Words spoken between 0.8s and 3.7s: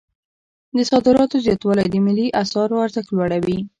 صادراتو زیاتوالی د ملي اسعارو ارزښت لوړوي.